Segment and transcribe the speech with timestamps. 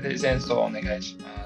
[0.00, 1.37] で前奏をお願いします。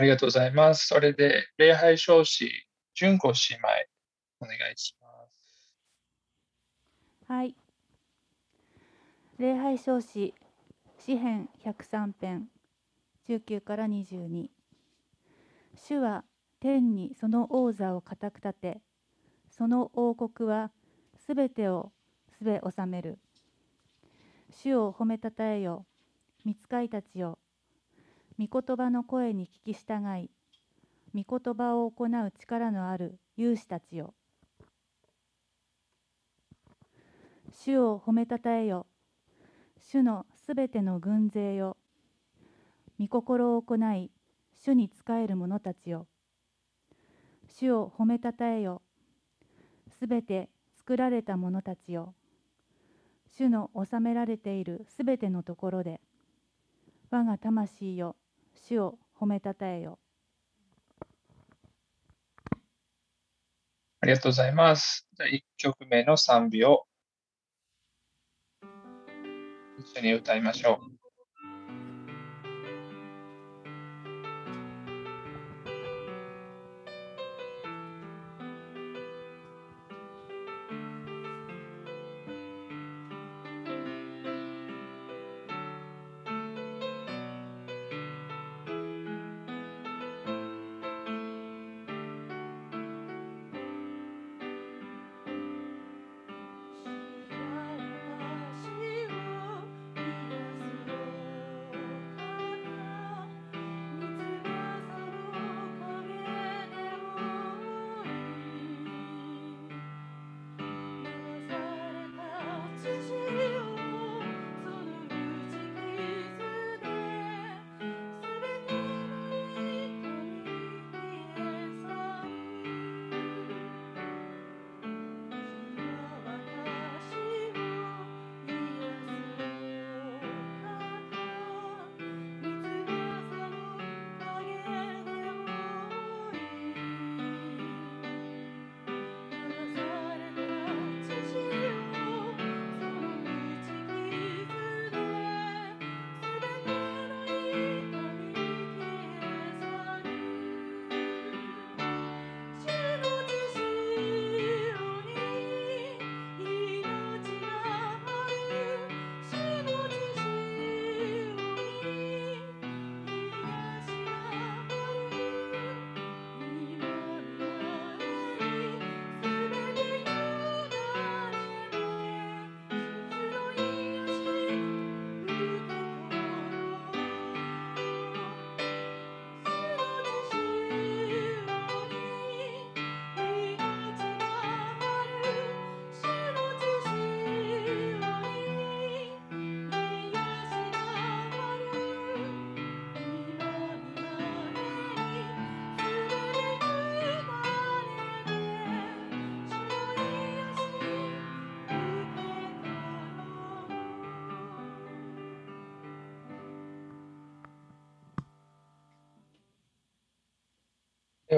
[0.00, 0.86] ありがとうございます。
[0.86, 2.50] それで、礼拝証子、
[2.94, 3.68] 純子姉妹、
[4.40, 5.76] お願いします。
[7.28, 7.54] はい。
[9.36, 10.32] 礼拝証子、
[10.98, 12.48] 詩編103編、
[13.28, 14.48] 19から22。
[15.76, 16.24] 主は
[16.60, 18.80] 天にその王座を固く立て、
[19.50, 20.70] その王国は
[21.26, 21.92] すべてを
[22.38, 23.18] すべ治める。
[24.48, 25.84] 主を褒めたたえよ、
[26.46, 27.38] 見つかいたちよ。
[28.40, 30.30] 御言葉の声に聞き従い
[31.14, 34.14] 御言葉を行う力のある勇士たちよ。
[37.52, 38.86] 主を褒めたたえよ。
[39.78, 41.76] 主のすべての軍勢よ。
[42.98, 44.10] 御心を行い
[44.54, 46.06] 主に仕える者たちよ。
[47.46, 48.80] 主を褒めたたえよ。
[49.98, 50.48] すべて
[50.78, 52.14] 作られた者たちよ。
[53.26, 56.00] 主の治められているすべてのところで
[57.10, 58.16] 我が魂よ。
[58.60, 59.98] 主を褒めたたえよ。
[64.02, 65.06] ありがとうございます。
[65.14, 66.86] じゃ1曲目の賛美を
[69.78, 70.99] 一緒に歌いましょう。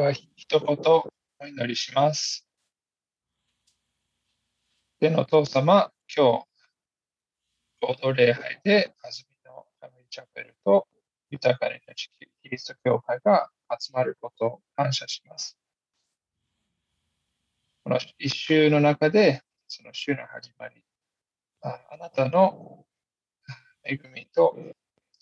[0.03, 2.45] は、一言お祈りします。
[4.99, 6.47] 天の父様、今日、
[7.81, 10.89] 合同礼拝で、あずみのファミリーチャペルと
[11.31, 12.11] 豊かな命
[12.43, 13.51] キリスト教会が
[13.81, 15.57] 集まることを感謝します。
[17.85, 20.83] この一週の中で、その週の始まり、
[21.61, 22.85] ああなたの
[23.85, 24.57] 恵みと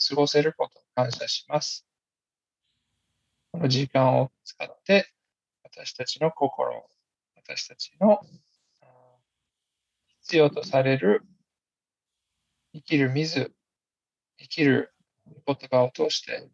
[0.09, 1.90] 過ごせることを感謝します。
[3.53, 5.13] この時間を使って、
[5.65, 6.87] 私たちの心、
[7.37, 8.21] 私たちの
[10.23, 11.23] 必要とされる
[12.73, 13.53] 生きる水、
[14.39, 14.95] 生きる
[15.47, 16.49] 言葉を通して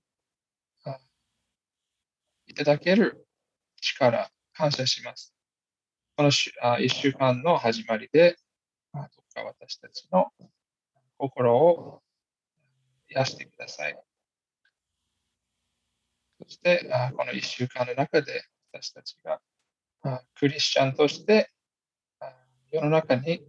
[2.46, 3.26] いただける
[3.80, 5.34] 力、感謝します。
[6.16, 8.38] この1週間の始まりで、
[8.94, 9.04] どう
[9.34, 10.32] か私たちの
[11.18, 12.00] 心を
[13.10, 13.98] 癒してください。
[16.42, 19.40] そしてあ、この1週間の中で私たちが
[20.02, 21.50] あクリスチャンとして
[22.20, 22.32] あ
[22.70, 23.40] 世の中に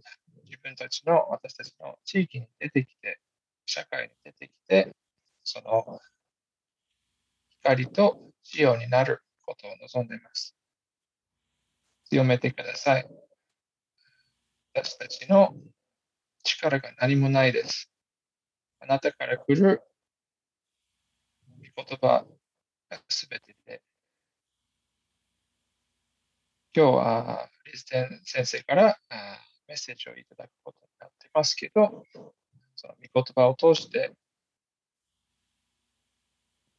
[0.44, 3.20] 自分たちの私たちの地域に出てきて、
[3.66, 4.94] 社会に出てきて、
[5.44, 6.00] その
[7.60, 10.56] 光と仕様になることを望んでいます。
[12.10, 13.08] 強めてください。
[14.74, 15.54] 私たちの
[16.42, 17.90] 力が何もないです。
[18.80, 19.82] あなたから来る
[21.76, 22.24] 言葉
[23.08, 23.82] すべてで、
[26.74, 28.98] 今日はリズデン先生から
[29.66, 32.04] メッセージをいただくことになってますけど、
[32.76, 34.12] その御言葉を通して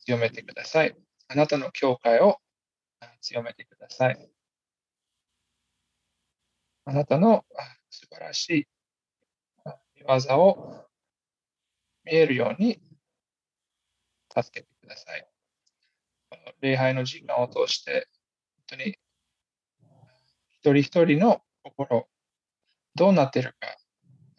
[0.05, 0.95] 強めてください。
[1.27, 2.37] あなたの教会を
[3.21, 4.29] 強めてください。
[6.85, 7.45] あなたの
[7.89, 8.67] 素晴らしい
[10.05, 10.85] 技を
[12.03, 12.81] 見えるように
[14.33, 15.28] 助けてください。
[16.61, 18.07] 礼拝の時間を通して、
[18.69, 18.97] 本当に
[20.61, 22.07] 一人一人の心、
[22.95, 23.77] どうなっているか、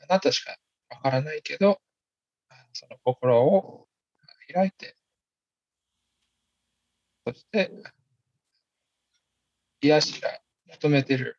[0.02, 0.56] あなたしか
[0.90, 1.80] わからないけど、
[2.72, 3.88] その心を
[4.52, 4.96] 開いて、
[7.26, 7.70] そして、
[9.80, 11.38] 癒しが求めてる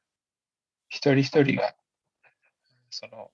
[0.89, 1.75] 一人一人が、
[2.89, 3.31] その、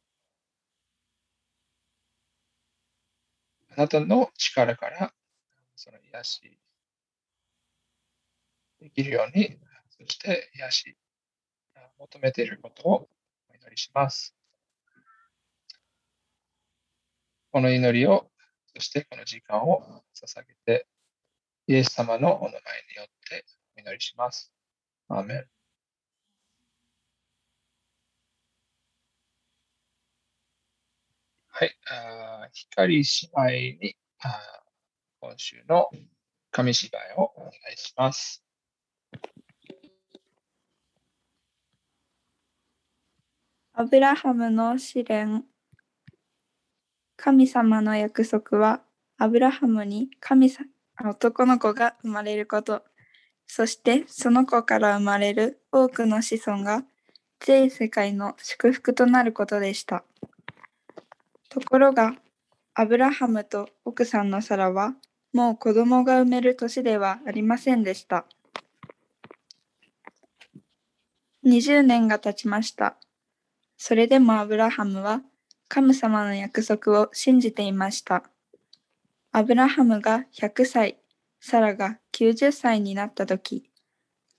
[3.69, 5.13] あなたの力から、
[5.75, 6.59] その癒し
[8.79, 9.57] できるように、
[9.89, 10.97] そして癒し、
[12.00, 13.09] 求めていることを
[13.50, 14.35] お祈りします。
[17.51, 18.29] この祈りを、
[18.75, 20.88] そしてこの時間を捧げて、
[21.68, 22.59] イエス様のお名前
[22.89, 23.45] によって
[23.75, 24.53] お祈りします。
[25.09, 25.47] アーメン。
[31.59, 33.03] はい、あ光姉
[33.73, 34.39] 妹にあ
[35.19, 35.89] 今週の
[36.51, 38.46] 紙芝居をお願いします。
[43.79, 45.44] アブラハムの試練
[47.15, 48.81] 神様の約束は
[49.19, 50.65] アブラハムに神様
[51.06, 52.81] 男の子が生まれること、
[53.45, 56.85] そしてその子から生まれる多くの子孫が
[57.39, 60.03] 全世界の祝福となることでした。
[61.47, 62.15] ところが、
[62.73, 64.95] アブラハムと奥さんのサラは
[65.33, 68.25] もう子供が産める年ではありませんでした。
[71.45, 72.97] 20年が経ちました。
[73.77, 75.21] それでもアブラハムは
[75.68, 78.23] 神様の約束を信じていました。
[79.31, 80.97] アブラハムが100歳、
[81.40, 83.69] サラが90歳になった時、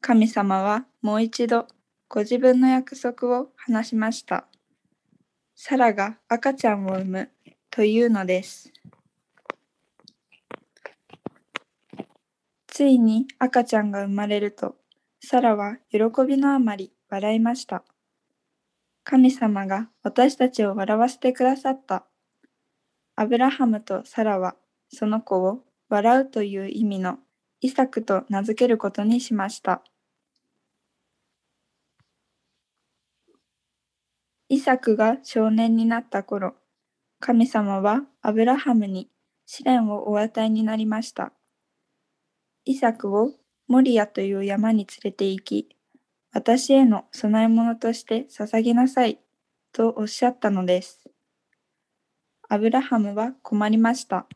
[0.01, 1.69] 神様はもう一度
[2.09, 4.49] ご自分の約束を話しました。
[5.55, 7.31] サラが赤ちゃんを産む
[7.71, 8.73] というのです。
[12.67, 14.77] ついに赤ちゃんが生まれると、
[15.21, 17.85] サラは喜びのあまり笑いました。
[19.11, 22.05] 神様が私たちを笑わせてくださった。
[23.17, 24.55] アブラハムとサラは
[24.91, 27.17] その子を笑うという意味の
[27.63, 29.83] イサクと名付けることにしました。
[34.51, 36.57] イサクが少年になった頃、
[37.19, 39.09] 神様はアブラハムに
[39.47, 41.33] 試練をお与えになりました。
[42.67, 43.31] イサクを
[43.69, 45.78] モリアという山に連れて行き、
[46.33, 49.19] 私への供え物として捧げなさい
[49.73, 51.11] とおっしゃったのです。
[52.49, 54.27] アブラハムは困りました。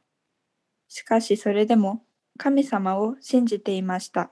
[0.89, 2.05] しかしそれでも
[2.39, 4.31] 神様を信じていました。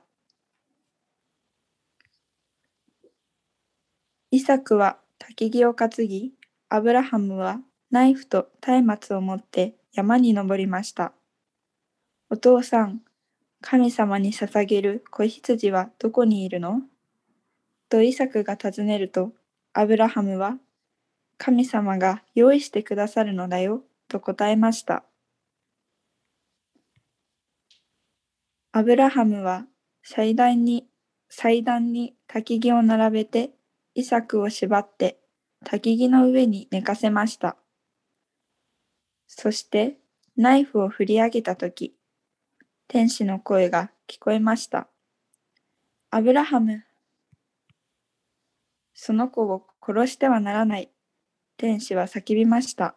[4.31, 6.33] イサクは焚き木を担ぎ、
[6.69, 8.49] アブラハムはナイフと
[8.85, 11.13] 松明を持って山に登りました。
[12.31, 13.03] お父さん、
[13.61, 16.83] 神様に捧げる子羊はどこにいるの？
[17.91, 19.33] とイサクが尋ねると、
[19.73, 20.57] アブラハムは、
[21.37, 25.05] 神様が用意してくださるのだよ、と答えました。
[28.73, 29.67] アブラハムは
[30.05, 30.87] 最大に
[31.29, 33.51] 祭壇に焚き木を並べて、
[33.95, 35.19] イサクを縛って
[35.67, 37.57] 焚き木の上に寝かせました。
[39.27, 39.97] そして
[40.37, 41.97] ナイフを振り上げたとき、
[42.87, 44.89] 天使の声が聞こえました。
[46.11, 46.85] アブラハム、
[49.03, 50.91] その子を殺してはならない。
[51.57, 52.97] 天使は叫びました。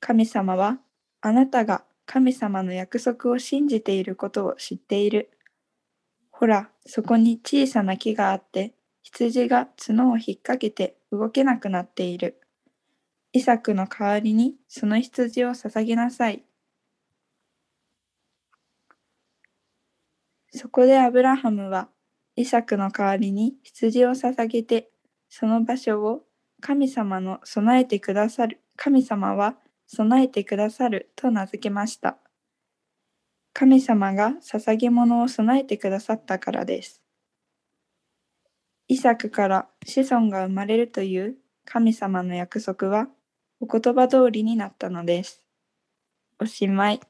[0.00, 0.78] 神様は
[1.20, 5.28] あなたが神様の約束を信じていることを知っている。
[6.30, 8.72] ほら、そこに小さな木があって、
[9.02, 12.40] 羊が角を引っ掛けて動けなくなっている。
[13.34, 16.42] イサクの代わりにその羊を捧げなさい。
[20.52, 21.90] そこでアブラハムは
[22.36, 24.90] イサクの代わりに羊を捧げて、
[25.28, 26.22] その場所を
[26.60, 32.18] 神様の備えてくださる、神様は備えてくださると名付けました。
[33.54, 37.02] 神様が捧げ物を備えてくださったからです。
[38.88, 43.08] イサクから子孫が生まれるという神様の約束は
[43.60, 45.42] お言葉通りになったのです。
[46.38, 47.00] おしまい。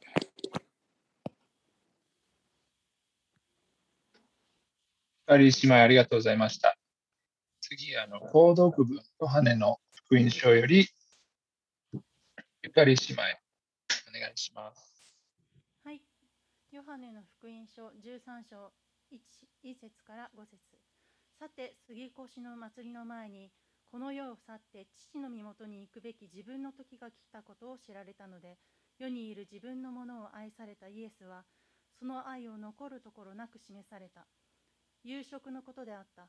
[5.28, 6.78] 二人姉妹ありがとうございました。
[7.60, 10.86] 次、あの、購読文、ヨハネの福音書より
[12.62, 15.16] ゆかり姉妹、お願いします。
[15.84, 16.00] はい。
[16.70, 18.70] ヨハネの福音書13章
[19.10, 19.18] 1,
[19.64, 20.58] 1節から5節
[21.40, 23.50] さて、杉越の祭りの前に、
[23.90, 28.58] この世を去って父の身元に行くべき自分の時が来たことを知られたので、
[29.00, 31.42] 世にいる自分のものを愛されたイエスは、
[31.98, 34.28] その愛を残るところなく示された。
[35.08, 36.26] 夕食のことであった。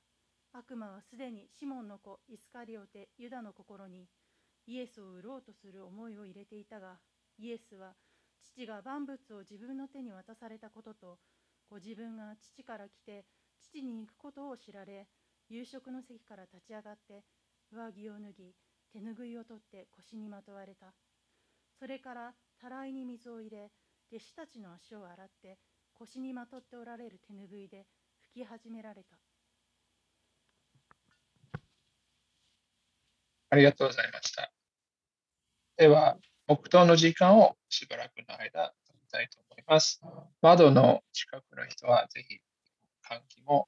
[0.54, 4.06] 悪魔はすでにシモンの子イスカリオテユダの心に
[4.68, 7.00] イエスを売ろうとする思いを入れていたが、
[7.40, 7.94] イエスは
[8.40, 11.18] 父が万物を自分の手に渡されたことと、
[11.68, 13.26] ご自分が父から来て
[13.60, 15.08] 父に行くことを知られ、
[15.50, 17.24] 夕食の席から立ち上がって
[17.72, 18.54] 上着を脱ぎ、
[18.94, 20.94] 手ぬぐいを取って腰にまとわれた。
[21.80, 23.72] それからたらいに水を入れ、
[24.14, 25.58] 弟子たちの足を洗って
[25.96, 27.88] 腰にまとっておられる手ぬぐいで
[28.34, 29.18] 吹き始められた。
[33.50, 34.52] ありがとうございました。
[35.78, 36.18] では、
[36.48, 40.02] 黙祷の時間をしばらくの間、取りたいと思います。
[40.42, 42.40] 窓の近くの人は、ぜひ、
[43.10, 43.68] 換気も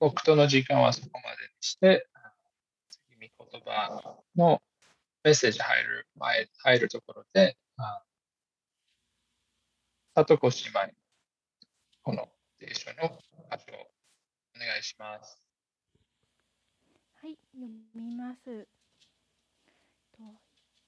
[0.00, 2.06] 僕との時間はそこまでにして、
[2.90, 4.62] 次、御言葉の
[5.24, 7.56] メッセージ入る前、入るところで、
[10.14, 10.94] 里子姉妹、
[12.02, 12.28] この
[12.58, 13.08] 聖書の
[13.50, 13.90] 箇所を
[14.56, 15.40] お願いします。
[17.20, 18.68] はい、読みます。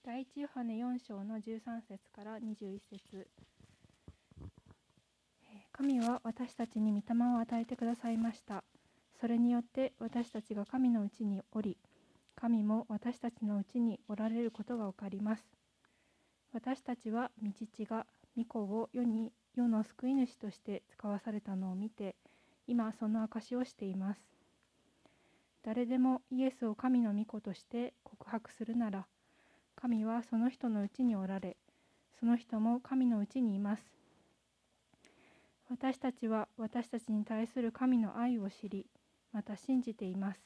[0.03, 3.29] 第一ヨハネ4章の13節から21節
[5.73, 8.65] 神は私たちに御霊を与えてくださいました。
[9.21, 11.77] それによって私たちが神のうちにおり、
[12.35, 15.45] 神も私たちのうちにおられることがわかります。
[16.55, 22.17] 私たちは御父が御子を世に世の救い主として使わされたのを見て、
[22.67, 24.21] 今その証しをしています。
[25.63, 29.07] 誰でもイエスを神の御子として告白するなら、
[29.77, 31.59] 神はその人のうちにおられ、
[32.19, 33.83] その人も神のうちにいます。
[35.69, 38.87] 私たちは私たちに対する神の愛を知り、
[39.33, 40.41] また信じています。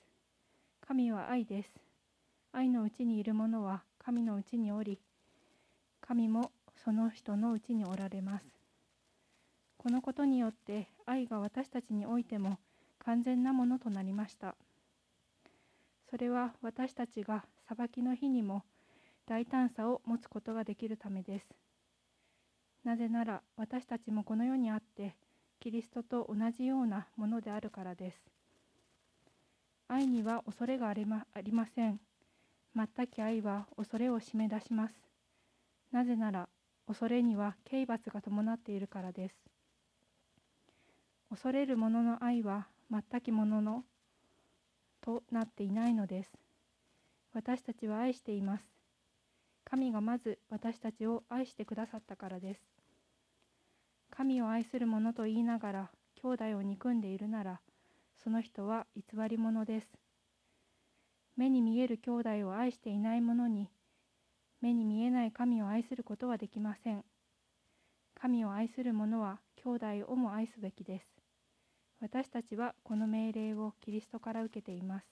[0.81, 1.71] 神は愛です。
[2.53, 4.99] 愛のうちにいる者は神のうちにおり、
[6.01, 6.53] 神も
[6.85, 8.65] その人のうちにおられます。
[9.85, 12.59] このことによって愛が私たちにおいても
[13.05, 14.55] 完全なものとなりました
[16.09, 18.63] それは私たちが裁きの日にも
[19.27, 21.47] 大胆さを持つことができるためです
[22.83, 25.17] なぜなら私たちもこの世にあって
[25.61, 28.23] キリストと同じようなものであるからです
[29.89, 32.01] 愛には恐れがありまありません。
[32.75, 34.95] 全き愛は恐れを締め出します。
[35.93, 36.49] なぜなら
[36.87, 39.37] 恐れには刑罰が伴っているからです。
[41.31, 43.85] 恐れる者の愛は全きものの
[45.01, 46.33] となっていないのです。
[47.33, 48.65] 私たちは愛しています。
[49.65, 52.61] 神がまず私たちを愛してくださったからです。
[54.11, 55.91] 神を愛する者と言いながら
[56.23, 57.61] 兄弟を憎んでいるなら
[58.25, 59.87] その人は偽り者です。
[61.37, 63.69] 目に見える兄弟を愛していない者に
[64.63, 67.05] 目に見えない神を愛することはできません。
[68.15, 71.07] 神を愛する者は兄弟をも愛すべきです。
[72.01, 75.07] 私たちはこの命令をキリストから受けています。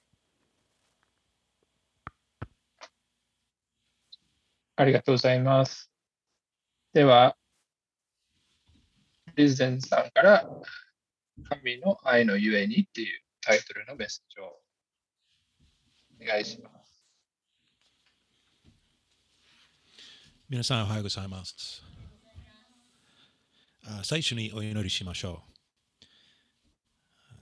[4.76, 5.92] ありがとうございます。
[6.94, 7.36] では、
[9.36, 10.48] リゼンさんから、
[11.48, 14.44] 神の愛のゆえにっていうタイトルのメッセージを
[16.22, 17.04] お願いします。
[20.48, 21.82] 皆さんおはようございます。
[24.04, 26.06] 最初にお祈りしましょう。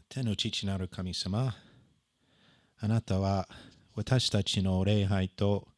[0.09, 1.55] 天の父なる神様、
[2.79, 3.49] あなたは
[3.95, 5.69] 私たちの礼拝と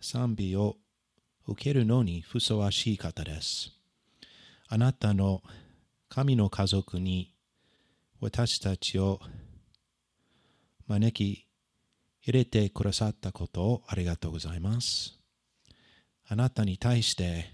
[0.00, 0.76] 賛美を
[1.46, 3.72] 受けるのにふさわしい方です。
[4.68, 5.42] あなたの
[6.08, 7.32] 神の家族に
[8.20, 9.20] 私たちを
[10.86, 11.46] 招き
[12.22, 15.18] 入れてくださったことをありがとうございます。
[16.26, 17.46] あなたに対して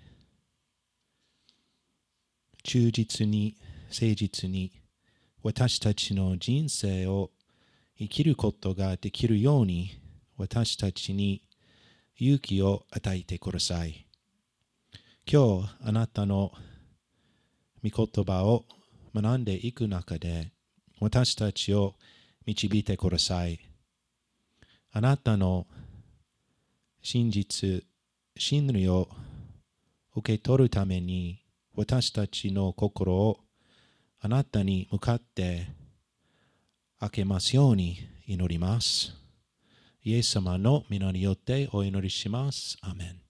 [2.62, 3.56] 忠実に
[3.88, 4.72] 誠実に
[5.42, 7.30] 私たちの人生を
[7.98, 9.98] 生きることができるように
[10.36, 11.42] 私たちに
[12.16, 14.06] 勇気を与えてください。
[15.30, 16.52] 今日あなたの
[17.82, 18.64] 御言葉を
[19.14, 20.52] 学んでいく中で
[21.00, 21.94] 私たちを
[22.46, 23.60] 導いてください。
[24.92, 25.66] あなたの
[27.02, 27.84] 真実、
[28.36, 29.08] 真理を
[30.14, 31.42] 受け取るために
[31.74, 33.40] 私たちの心を
[34.20, 35.68] あなたに向かって
[37.00, 39.12] 開けますように祈ります。
[40.04, 42.76] イエス様の皆によってお祈りします。
[42.82, 43.21] アメン。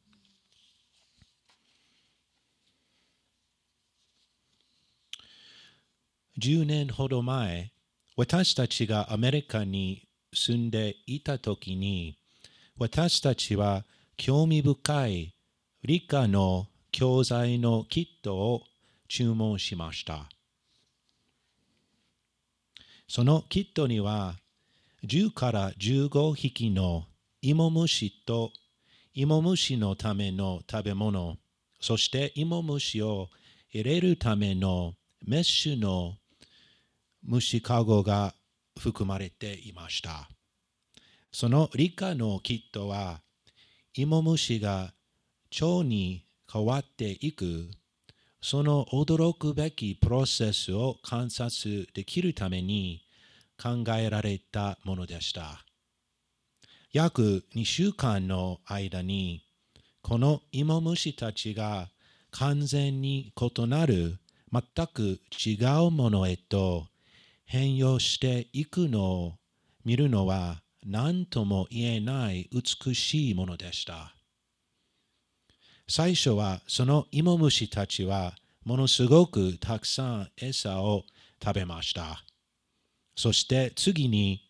[6.38, 7.73] 10年ほど前、
[8.16, 12.16] 私たちがアメリカに住んでいたときに、
[12.79, 13.85] 私たちは
[14.16, 15.35] 興味深い
[15.85, 18.62] 理科の教材のキットを
[19.09, 20.29] 注文しました。
[23.09, 24.37] そのキットには
[25.05, 27.05] 10から15匹の
[27.42, 28.53] 芋虫と
[29.12, 31.37] 芋虫のための食べ物、
[31.79, 33.29] そして芋虫を
[33.71, 34.95] 入れるための
[35.27, 36.16] メッシュの
[37.23, 38.35] 虫かごが
[38.79, 40.29] 含まれていました。
[41.33, 43.21] その理科のキットは
[43.95, 44.93] 芋虫が
[45.61, 47.71] 腸に変わっていく
[48.41, 53.03] その驚くべきプロセスを観察できるために
[53.63, 55.65] 考えられたものでした。
[56.93, 59.45] 約2週間の間に
[60.03, 61.89] この芋虫たちが
[62.33, 64.19] 完全に異なる
[64.53, 65.57] 全く違
[65.87, 66.89] うものへと
[67.53, 69.35] 変容していくのを
[69.85, 74.15] 見るのは何とも言えない美しいものでした。
[75.87, 78.33] 最初はその芋虫たちは
[78.65, 81.03] ものすごくたくさん餌を
[81.45, 82.25] 食べました。
[83.15, 84.41] そして次に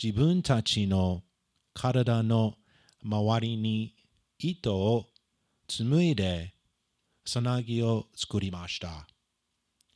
[0.00, 1.22] 自分たちの
[1.74, 2.54] 体の
[3.02, 3.96] 周りに
[4.38, 5.06] 糸を
[5.66, 6.54] 紡いで
[7.26, 9.08] さなぎを作りました。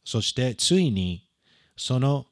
[0.04, 1.22] そしてついに
[1.76, 2.26] その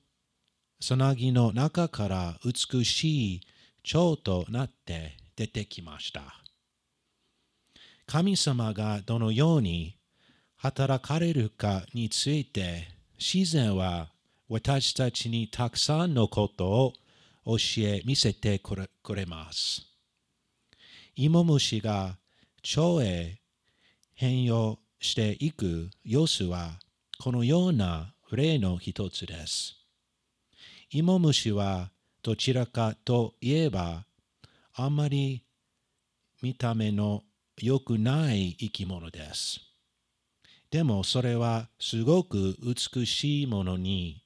[0.81, 3.41] さなぎの中から美しい
[3.83, 6.23] 蝶となって出てきました。
[8.07, 9.97] 神様がどのように
[10.57, 14.11] 働かれるかについて自然は
[14.49, 16.93] 私たちにたくさんのことを
[17.47, 19.83] 教え見せてくれくれます。
[21.15, 22.19] 芋虫が
[22.63, 23.39] 蝶へ
[24.15, 26.79] 変容していく様子は
[27.19, 29.76] このような例の一つです。
[30.91, 31.91] 芋虫は
[32.23, 34.05] どちらかといえば
[34.75, 35.45] あんまり
[36.43, 37.25] 見た目の
[37.61, 39.61] 良くない生き物です。
[40.71, 44.23] でもそれはすごく美しいものに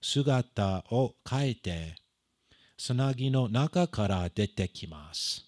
[0.00, 1.96] 姿を変えて、
[2.76, 5.44] つなぎの中から出てきます。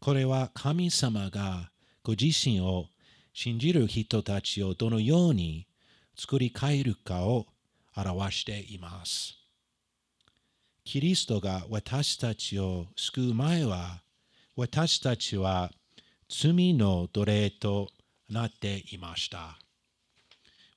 [0.00, 1.70] これは神様が
[2.02, 2.86] ご自身を
[3.32, 5.66] 信じる人たちをどのように
[6.18, 7.46] 作り変えるかを
[8.04, 9.34] 表しています。
[10.84, 14.02] キリストが私たちを救う前は、
[14.56, 15.70] 私たちは
[16.28, 17.88] 罪の奴隷と
[18.30, 19.58] なっていました。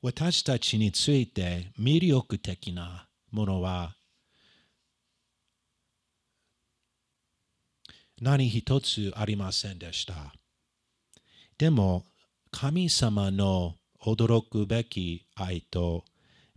[0.02, 3.96] 私たちについて魅力的なものは
[8.20, 10.34] 何一つありませんでした。
[11.58, 12.06] でも
[12.52, 16.04] 神様の驚くべき愛と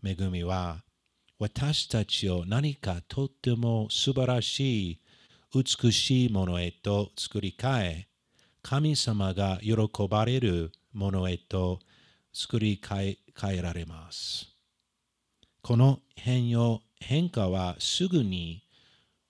[0.05, 0.83] 恵みは
[1.39, 5.01] 私たちを何かとっても素晴らしい
[5.55, 8.09] 美しいものへと作り変え
[8.63, 9.77] 神様が喜
[10.09, 11.81] ばれるものへと
[12.33, 13.17] 作り変
[13.57, 14.49] えられます。
[15.63, 18.63] この変容、変化はすぐに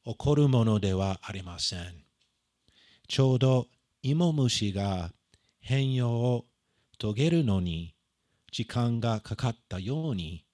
[0.04, 2.04] 起こるものではありません。
[3.06, 3.66] ちょうど
[4.02, 5.10] 芋虫が
[5.60, 6.44] 変容を
[6.98, 7.94] 遂げるのに
[8.52, 10.44] 時間がかかったように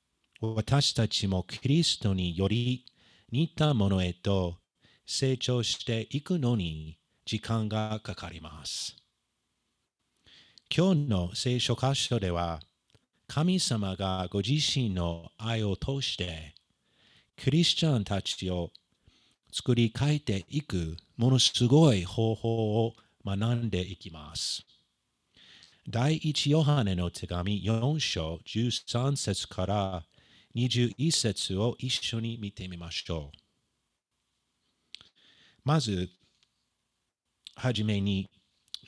[0.43, 2.87] 私たちもキリストにより
[3.31, 4.57] 似たものへと
[5.05, 8.97] 成長していくのに時間がかかります。
[10.75, 12.61] 今日の聖書箇所では、
[13.29, 16.55] 神様がご自身の愛を通して、
[17.37, 18.71] クリスチャンたちを
[19.53, 22.95] 作り変えていくものすごい方法を
[23.27, 24.65] 学んでいきます。
[25.87, 30.03] 第一ヨハネの手紙4章13節から
[30.57, 33.39] 21節を一緒に見てみましょう。
[35.65, 36.09] まず、
[37.57, 38.29] はじめに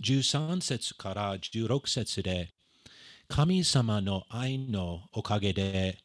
[0.03, 2.51] 13節から16節で
[3.29, 5.99] 神様の愛のおかげで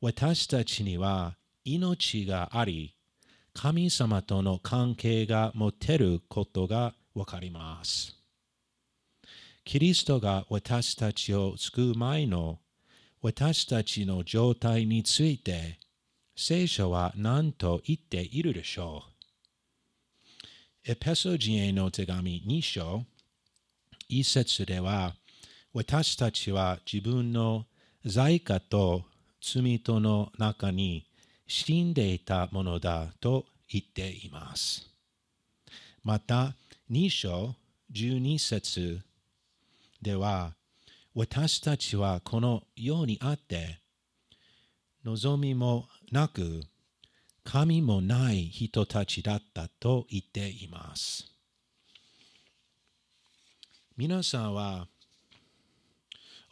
[0.00, 2.94] 私たちには命があり
[3.54, 8.16] 神様との関係が持てることがわかります。
[9.64, 12.58] キリストが私たちを救う前の
[13.26, 15.78] 私たちの状態について
[16.36, 19.02] 聖書は何と言っているでしょ
[20.86, 20.90] う？
[20.92, 23.02] エペソ人への手紙2章
[24.10, 25.14] 一節では、
[25.72, 27.64] 私たちは自分の
[28.04, 29.04] 罪過と
[29.40, 31.06] 罪との中に
[31.46, 34.86] 死んでいたものだと言っています。
[36.02, 36.52] また、
[36.90, 37.54] 2章
[37.90, 39.00] 12節
[40.02, 40.52] では、
[41.16, 43.78] 私たちはこの世にあって、
[45.04, 46.62] 望みもなく、
[47.44, 51.30] 神もない人たちだったと言っています。
[53.96, 54.88] 皆さんは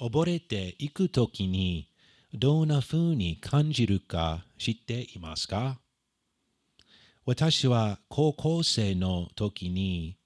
[0.01, 1.89] 溺れていくときに
[2.33, 5.81] どんな風に感じるか知っていますか？
[7.27, 10.19] 私は高校生の時に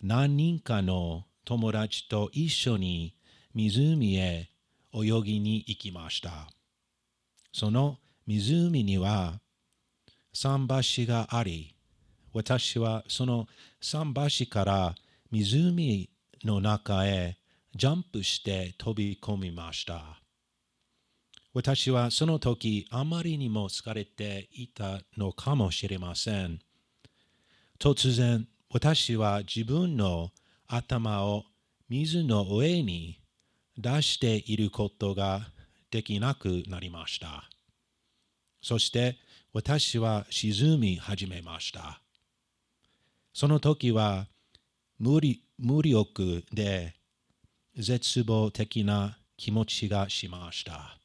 [0.00, 3.14] 何人かの友達と一緒に
[3.54, 4.48] 湖へ
[4.92, 6.48] 泳ぎに行きました。
[7.52, 9.40] その湖には
[10.32, 11.74] 桟橋があり、
[12.32, 13.48] 私はその
[13.80, 14.94] 桟橋から
[15.30, 16.08] 湖
[16.44, 17.36] の中へ
[17.74, 20.20] ジャンプして飛び込みました。
[21.52, 26.60] 私はその時あまりにも疲れていたのかもしれません。
[27.80, 30.30] 突然私は自分の
[30.68, 31.44] 頭を
[31.88, 33.19] 水の上に
[33.80, 35.40] 出していることが
[35.90, 37.44] できなくなりました。
[38.62, 39.16] そして
[39.52, 42.00] 私は沈み始めました。
[43.32, 44.26] その時は
[44.98, 46.94] 無理無力で
[47.76, 50.98] 絶望的な気持ちがしました。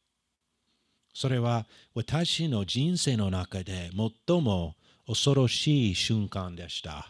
[1.13, 3.89] それは私の人生の中で
[4.27, 4.75] 最も
[5.07, 7.09] 恐ろしい瞬間でした。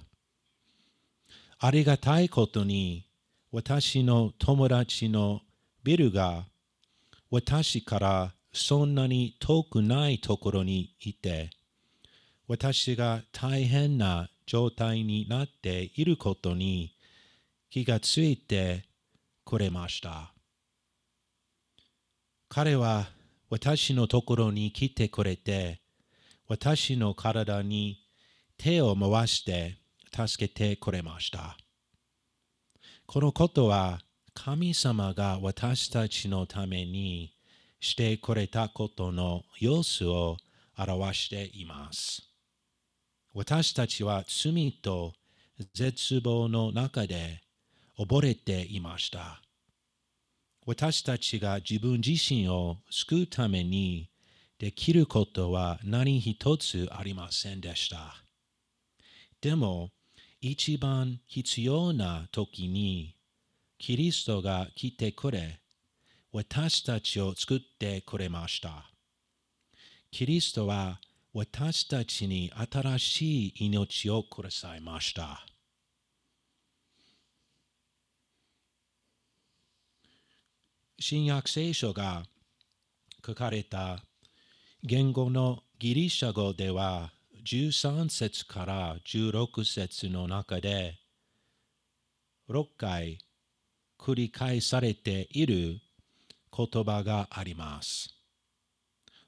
[1.58, 3.08] ありがたいことに
[3.52, 5.42] 私の友達の
[5.86, 6.46] ビルが
[7.30, 11.52] 私からそんなに遠くないところにいて
[12.48, 16.96] 私が大変な状態になっていることに
[17.70, 18.86] 気がついて
[19.44, 20.32] くれました。
[22.50, 23.08] 彼は
[23.50, 25.82] 私のところに来てくれて、
[26.48, 28.00] 私の体に
[28.58, 29.78] 手を回して
[30.16, 31.58] 助けてくれました。
[33.08, 34.00] このことは
[34.36, 37.34] 神様が私たちのために
[37.80, 40.38] してくれたことの様子を
[40.78, 42.22] 表しています。
[43.34, 45.14] 私たちは罪と
[45.74, 47.42] 絶望の中で
[47.98, 49.42] 溺れていました。
[50.66, 54.10] 私たちが自分自身を救うために
[54.60, 58.16] できることは何一つありませんでした。
[59.42, 59.92] でも、
[60.42, 63.15] 一番必要な時に、
[63.78, 65.60] キリストが来てくれ、
[66.32, 68.90] 私たちを救ってくれました。
[70.12, 71.00] キリストは
[71.34, 75.46] 私たちに新しい命をくださいました。
[80.98, 82.24] 新約聖書が
[83.26, 84.00] 書かれた
[84.84, 87.12] 言語のギリシャ語では
[87.46, 90.96] 13節から16節の中で
[92.50, 93.20] 6回
[94.06, 95.80] 繰り返されている
[96.56, 98.14] 言葉があります。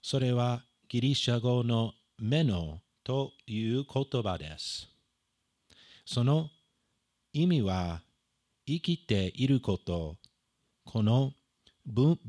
[0.04, 4.88] それはギリシャ語のメノという言葉です。
[6.06, 6.52] その
[7.34, 8.04] 意味は
[8.68, 10.16] 生きていること、
[10.86, 11.34] この
[11.88, 12.20] 文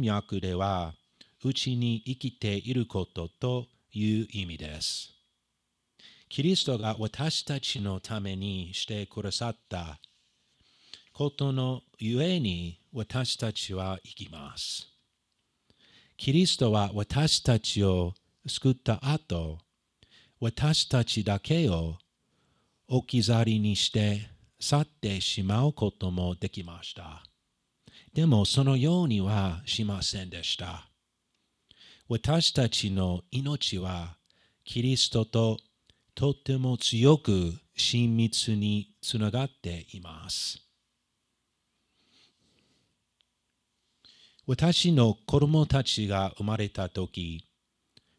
[0.00, 0.94] 脈では
[1.44, 5.12] うちに生きていることという意味です。
[6.30, 9.98] キリストが私たちのためにしてくださった
[11.20, 14.88] ことのゆえに私たちは生きます。
[16.16, 18.14] キリストは私たちを
[18.46, 19.58] 救った後、
[20.40, 21.96] 私たちだけを
[22.88, 27.22] 置き去りにして去ってしまうこともできました。
[28.14, 30.88] でもそのようにはしませんでした。
[32.08, 34.16] 私たちの命は
[34.64, 35.58] キリストと
[36.14, 40.69] とても強く親密につながっています。
[44.50, 47.44] 私の子供たちが生まれたとき、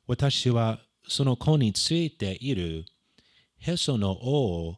[0.07, 2.85] 私はその子についている
[3.57, 4.75] へその緒を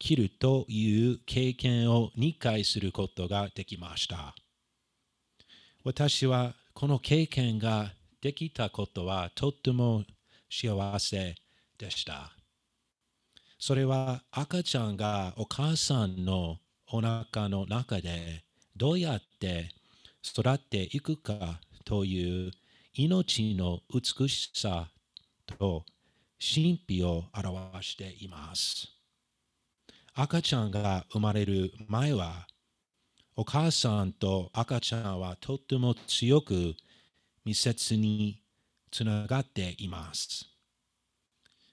[0.00, 4.34] 切るという経験を2回することができました。
[5.84, 10.02] 私はこの経験ができたことはとっても
[10.50, 11.36] 幸せ
[11.78, 12.32] でした。
[13.60, 16.56] それは赤ちゃんがお母さんの
[16.90, 18.42] お腹の中で
[18.74, 19.75] どうやって
[20.26, 22.50] 育っていくかという
[22.94, 24.88] 命の美しさ
[25.58, 25.84] と
[26.38, 28.88] 神秘を表しています。
[30.14, 32.46] 赤ちゃんが生まれる前は
[33.36, 36.74] お母さんと赤ちゃんはとっても強く
[37.44, 38.40] 密接に
[38.90, 40.46] つながっています。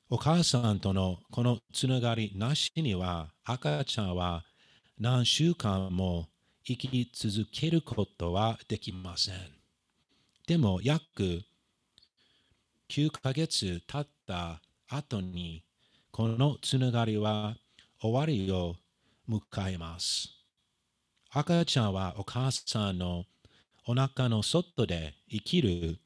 [0.10, 4.44] お母さんとのこのつながりなしには赤ちゃんは
[5.00, 6.28] 何週間も
[6.66, 9.36] 生き続けることはできません。
[10.48, 11.44] でも約
[12.90, 15.64] 9ヶ月経った後に
[16.12, 17.56] このつながりは
[18.02, 18.76] 終わりを
[19.30, 20.30] 迎えます。
[21.32, 23.26] 赤ちゃんはお母さんの
[23.86, 25.98] お腹の外で生きる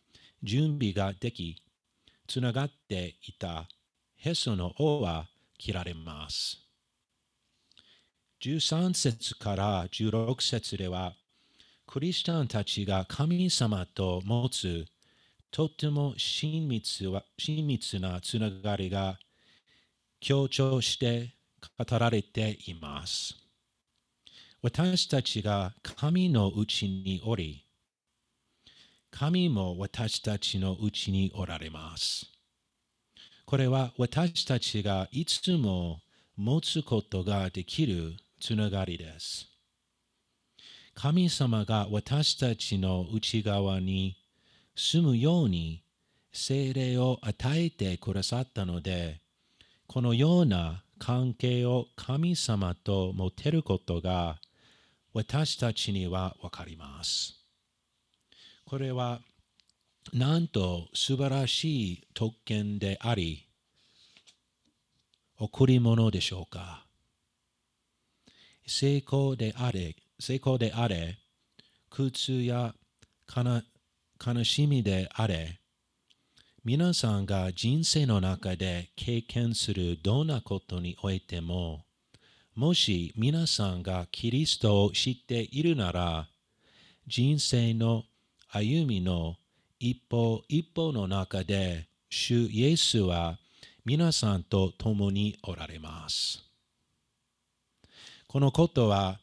[0.42, 1.62] 準備ができ、
[2.28, 3.68] つながっていた
[4.16, 6.67] へその緒は切られます。
[8.40, 11.14] 13節から16節では、
[11.88, 14.86] クリスチャンたちが神様と持つ
[15.50, 19.18] とても親密は親密なつながりが
[20.20, 21.34] 強調して
[21.80, 23.34] 語られています。
[24.62, 27.64] 私たちが神のうちにおり、
[29.10, 32.28] 神も私たちのうちにおられます。
[33.46, 36.02] これは私たちがいつも
[36.36, 39.48] 持つことができるつながりです。
[40.94, 44.18] 神様が私たちの内側に
[44.76, 45.84] 住むように
[46.32, 49.22] 精霊を与えてくださったので、
[49.86, 54.40] このような関係を神様と持てることが
[55.14, 57.36] 私たちにはわかります。
[58.66, 59.22] これは
[60.14, 63.48] なんと素晴らしい特権であり、
[65.40, 66.87] 贈り物でしょうか？
[68.68, 71.18] 成功であれ、成功であれ、
[71.90, 72.76] 苦痛や
[73.34, 75.62] 悲しみであれ、
[76.66, 81.86] 皆さんが人生の中で経験するどんなことにおいても、
[82.56, 86.28] もし皆さんがキリストを知っているなら、
[87.08, 88.04] 人生の
[88.50, 89.38] 歩みの
[89.80, 93.40] 一歩一歩の中で、主イエスは
[93.86, 96.47] 皆さんと共におられます。
[98.30, 99.22] このことは、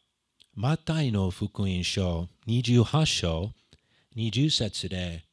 [0.55, 3.51] マタイの福音書28章
[4.17, 5.25] 20節で、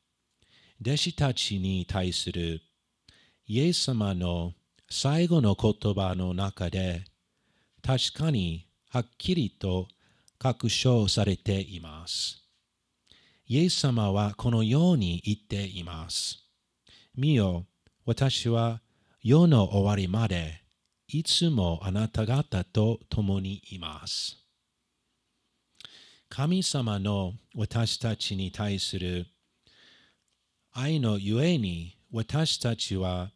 [0.81, 2.60] 弟子たちに対する
[3.47, 4.51] イエス様の
[4.89, 7.05] 最後の言葉の中で、
[7.81, 9.88] 確かにはっきりと
[10.38, 12.43] 確証されています。
[13.47, 16.43] イエス様はこのように言っています。
[17.15, 17.67] 見よ、
[18.05, 18.81] 私は
[19.23, 20.61] 世の終わりまで
[21.13, 24.38] いつもあなた方と共にいます。
[26.30, 29.26] 神様の私たちに対する
[30.71, 33.32] 愛のゆえに私たちは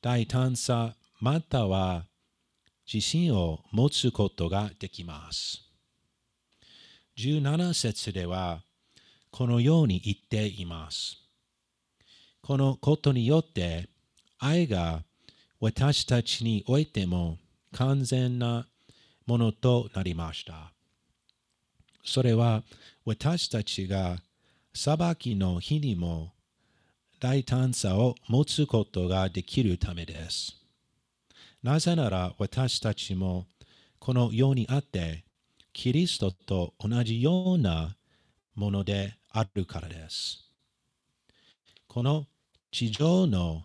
[0.00, 2.06] 大胆さまたは
[2.90, 5.60] 自信を持つことができます。
[7.18, 8.62] 17節では
[9.30, 11.18] このように言っています。
[12.40, 13.90] このことによって
[14.38, 15.02] 愛が
[15.60, 17.36] 私たちにおいても
[17.72, 18.66] 完全な
[19.26, 20.72] ものとなりました。
[22.02, 22.62] それは
[23.04, 24.16] 私たちが
[24.74, 26.32] 裁きの日にも
[27.20, 30.56] 大胆さを持つことができるためです。
[31.62, 33.44] なぜなら私たちも
[33.98, 35.24] この世にあって
[35.74, 37.94] キリストと同じような
[38.54, 40.50] ものであるからです。
[41.86, 42.24] この
[42.72, 43.64] 地上の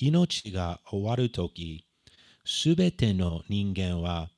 [0.00, 1.84] 命が終わるとき、
[2.44, 4.30] すべての人間は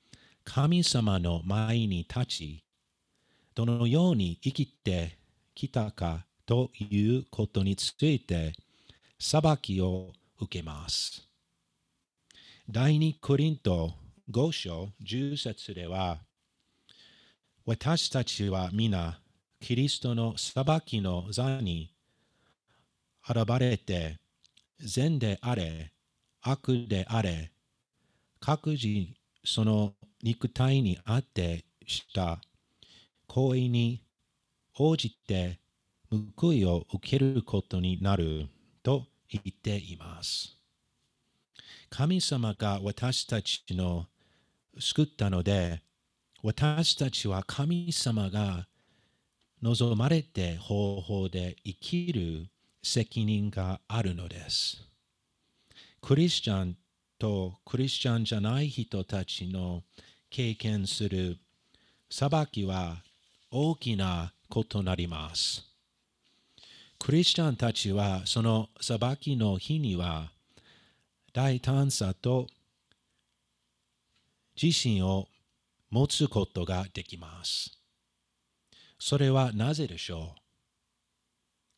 [0.45, 2.65] 神様の前に立ち、
[3.55, 5.19] どのように生きて
[5.55, 8.55] きたかということについて
[9.19, 11.29] 裁きを受けます。
[12.69, 13.93] 第二コリント
[14.31, 16.21] 5章10節では、
[17.67, 19.21] 私たちは皆
[19.61, 21.93] キリストの裁きの座に
[23.29, 24.17] 現れて、
[24.83, 25.93] 善であれ、
[26.43, 27.53] 悪であれ、
[28.41, 29.09] 各自
[29.45, 32.41] その肉体にあってした。
[33.27, 34.03] 行為に
[34.77, 35.61] 応じて
[36.37, 38.49] 報いを受けることになる。
[38.83, 40.57] と言っています。
[41.91, 44.07] 神様が私たちの
[44.79, 45.83] 救ったので、
[46.43, 48.67] 私たちは神様が
[49.63, 52.49] 望まれて方法で生きる。
[52.83, 54.83] 責任があるのです。
[56.01, 56.77] クリスチャン
[57.19, 59.83] とクリスチャンじゃない人たちの
[60.31, 61.39] 経験する
[62.09, 63.03] 裁きは
[63.51, 65.65] 大きなことになります。
[66.99, 70.31] クリスチャンたちはその裁きの日には
[71.33, 72.47] 大胆さと
[74.61, 75.29] 自信を
[75.91, 77.79] 持つことができます。
[78.99, 80.41] それはなぜでしょう？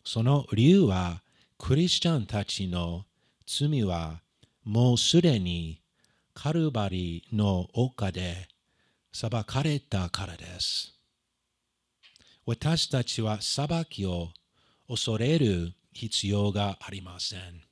[0.05, 1.23] その理由は
[1.59, 3.05] クリスチャンたちの
[3.47, 4.21] 罪は
[4.65, 5.81] もうすでに
[6.35, 8.49] カルバリの丘で
[9.12, 10.95] 裁かれたからです。
[12.47, 14.31] 私たちは裁きを
[14.88, 17.62] 恐れる必要がありません。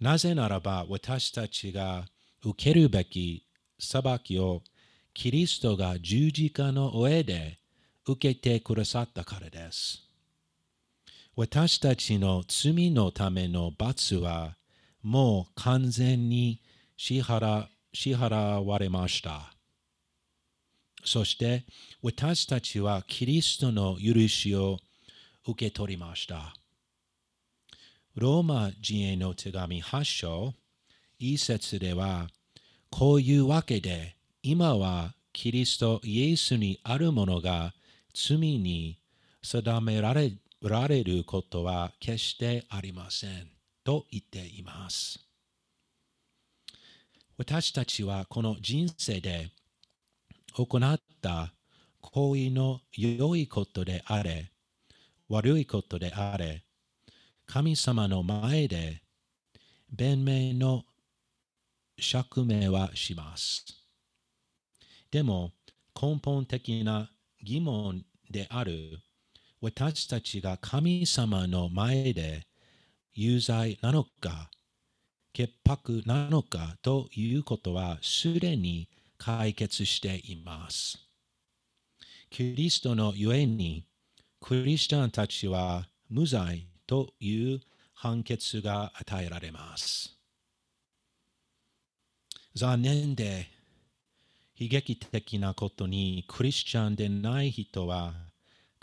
[0.00, 2.04] なぜならば私たちが
[2.44, 3.46] 受けるべき
[3.78, 4.62] 裁きを
[5.14, 7.58] キリストが十字架の上で
[8.06, 10.02] 受けてくださったからです。
[11.36, 14.56] 私たちの罪のための罰は
[15.02, 16.60] もう完全に
[16.96, 19.52] 支払支払われました。
[21.04, 21.64] そして
[22.02, 24.78] 私たちはキリストの許しを
[25.46, 26.54] 受け取りました。
[28.14, 30.54] ローマ人への手紙8章、
[31.18, 32.28] 一節では、
[32.90, 37.74] こういうわけで、今はキリストイエスにあるものが
[38.14, 38.98] 罪に
[39.42, 40.32] 定められ
[40.68, 43.48] られることは決してありません
[43.84, 45.20] と言っています。
[47.36, 49.50] 私たちはこの人生で
[50.54, 51.52] 行った
[52.00, 54.52] 行為の良いことであれ、
[55.28, 56.64] 悪いことであれ、
[57.46, 59.02] 神様の前で
[59.90, 60.84] 弁明の
[61.98, 63.66] 釈明はします。
[65.10, 65.52] でも
[66.00, 67.10] 根本的な
[67.42, 68.98] 疑問である
[69.64, 72.46] 私たちが神様の前で
[73.14, 74.50] 有罪なのか
[75.32, 80.98] 潔白なのかということはすでに解決しています。
[82.28, 83.86] キリストのゆえに
[84.38, 87.60] クリスチャンたちは無罪という
[87.94, 90.14] 判決が与えられます。
[92.54, 93.46] 残念で
[94.58, 98.12] 悲劇的なことにクリスチャンでない人は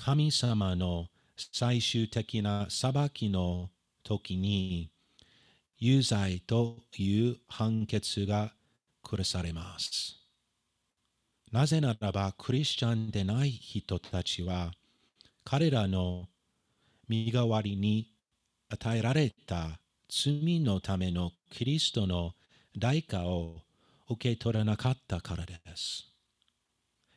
[0.03, 1.09] 神様の
[1.51, 3.69] 最終的な裁きの
[4.03, 4.89] 時に
[5.77, 8.51] 有罪という判決が
[9.03, 10.17] 下されます。
[11.51, 14.71] なぜならばクリスチャンでない人たちは
[15.43, 16.25] 彼らの
[17.07, 18.07] 身代わりに
[18.69, 19.79] 与えられた
[20.09, 22.31] 罪のためのキリストの
[22.75, 23.57] 代価を
[24.09, 26.07] 受け取らなかったからです。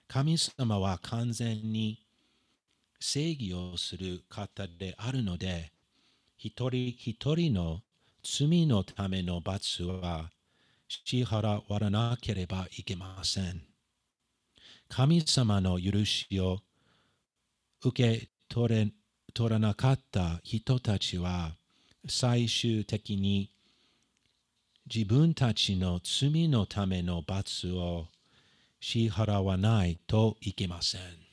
[0.07, 2.04] 神様は完全に
[3.07, 5.73] 正義をする方であるので、
[6.39, 7.83] 一人一人の
[8.23, 10.31] 罪のための罰は
[10.89, 13.61] 支払わなければいけません。
[14.89, 16.61] 神様の許しを
[17.85, 18.91] 受け取れ
[19.35, 21.57] 取らなかった人たちは
[22.09, 23.51] 最終的に
[24.93, 28.07] 自分たちの罪のための罰を
[28.81, 31.24] 支払わないといけません。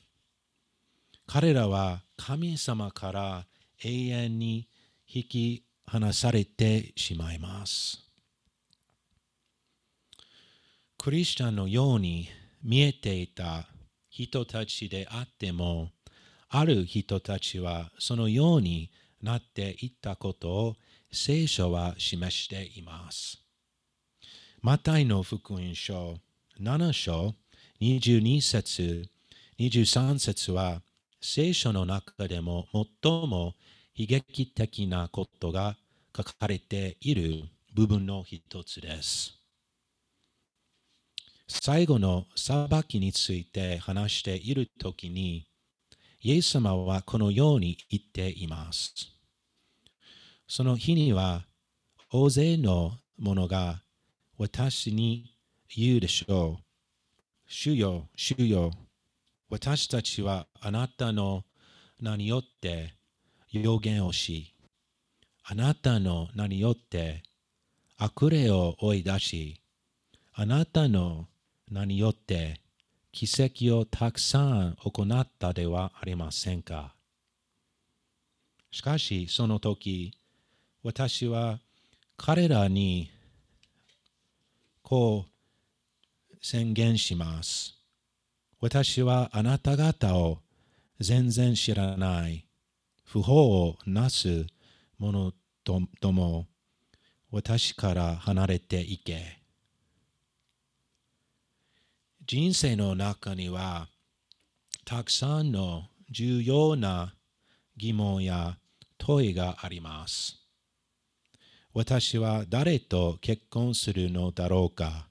[1.26, 3.46] 彼らは神様から
[3.84, 4.68] 永遠に
[5.06, 8.00] 引き離されてしまいます。
[10.98, 12.28] クリスチャンのように
[12.62, 13.66] 見えていた
[14.08, 15.90] 人たちであっても、
[16.48, 20.76] ある人たちはそのようになっていったことを
[21.10, 23.42] 聖書は示しています。
[24.60, 26.18] マタイの福音書
[26.60, 27.34] 7章
[27.80, 29.08] 22節
[29.58, 30.82] 23節は
[31.24, 33.54] 聖書の中でも最も
[33.94, 35.76] 悲劇的なことが
[36.16, 37.44] 書かれている
[37.74, 39.38] 部分の一つです。
[41.46, 45.46] 最後の裁きについて話しているときに、
[46.22, 48.92] イエス様はこのように言っています。
[50.48, 51.44] その日には
[52.10, 53.80] 大勢の者が
[54.38, 55.36] 私に
[55.74, 56.64] 言うでしょう。
[57.46, 58.72] 主よ、主よ、
[59.52, 61.44] 私たちはあなたの
[62.00, 62.94] 名によって
[63.50, 64.54] 予言をし、
[65.44, 67.22] あなたの名によって
[67.98, 69.60] 悪霊を追い出し、
[70.32, 71.26] あなたの
[71.70, 72.62] 名によって
[73.12, 76.94] 奇跡をたくさん行ったではありませんか。
[78.70, 80.14] しかし、その時、
[80.82, 81.58] 私は
[82.16, 83.10] 彼らに
[84.82, 87.81] こう宣言します。
[88.62, 90.38] 私はあなた方を
[91.00, 92.46] 全然知らない。
[93.04, 94.46] 不法をなす
[94.98, 95.32] 者
[95.64, 96.46] とも
[97.32, 99.42] 私から離れていけ。
[102.24, 103.88] 人生の中には
[104.84, 107.14] たくさんの重要な
[107.76, 108.58] 疑問や
[108.96, 110.38] 問いがあります。
[111.74, 115.08] 私は誰と結婚するのだろうか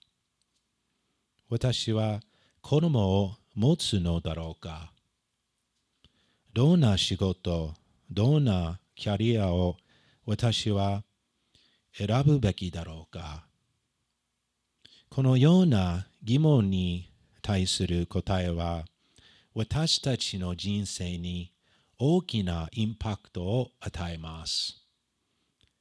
[1.49, 2.21] 私は
[2.61, 4.93] 子供を持つのだろうか？
[6.53, 7.73] どんな仕事、
[8.09, 9.75] どんなキャリアを
[10.25, 11.03] 私は
[11.93, 13.45] 選ぶべきだろうか？
[15.09, 18.85] このような疑問に対する答えは
[19.53, 21.51] 私たちの人生に
[21.99, 24.85] 大きなインパクトを与えます。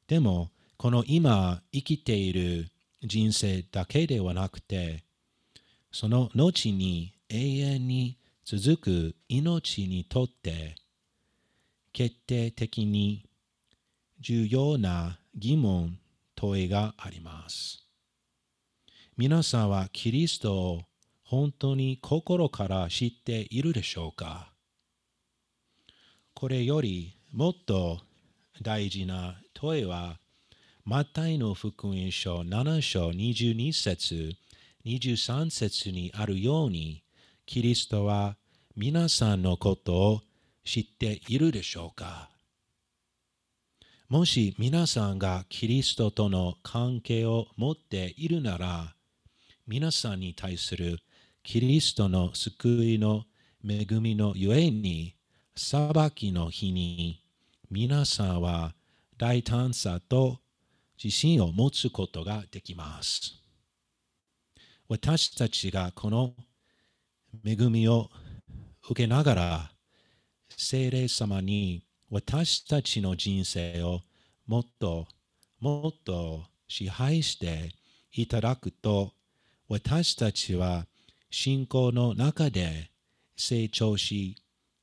[0.08, 2.68] でも、この今生きている
[3.02, 5.04] 人生だけではなくて、
[5.92, 10.74] その後に永遠に続く命にとって
[11.93, 13.24] 決定的に
[14.20, 15.99] 重要な疑問、
[16.35, 17.87] 問いがあります。
[19.16, 20.83] 皆さんはキリストを
[21.22, 24.53] 本当に心から知っているでしょうか？
[26.35, 28.01] これよりもっと
[28.61, 30.18] 大事な問いは、
[30.85, 34.33] マタイの福音書7章22節
[34.85, 37.05] 23節にあるように、
[37.53, 38.36] キリストは
[38.76, 40.20] 皆さんのことを
[40.64, 42.30] 知っているでしょうか？
[44.09, 48.94] もし皆さんがキリストとの関係を持っているなら、
[49.66, 51.01] 皆さんに対する
[51.42, 53.24] キリストの救いの
[53.68, 55.16] 恵みのゆえに、
[55.57, 57.20] 裁きの日に
[57.68, 58.74] 皆さんは
[59.18, 60.38] 大胆さと
[61.03, 63.34] 自信を持つことができます。
[64.88, 66.34] 私たちがこの
[67.45, 68.11] 恵みを
[68.89, 69.70] 受けながら、
[70.57, 74.01] 聖霊様に私たちの人生を
[74.47, 75.07] もっと
[75.61, 77.70] もっと支配して
[78.12, 79.12] いただくと
[79.68, 80.87] 私たちは
[81.31, 82.91] 信仰の中で
[83.37, 84.37] 成長し、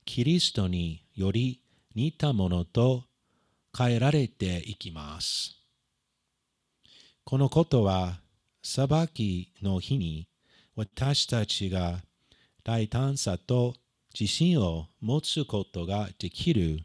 [0.06, 1.62] キリストにより
[1.93, 3.04] 似たものと
[3.78, 5.56] 変えられていきます。
[7.26, 8.22] このことは、
[8.64, 10.28] 裁きの日に
[10.76, 12.02] 私たちが
[12.68, 13.76] 大胆さと
[14.13, 16.82] 自信を持つことができる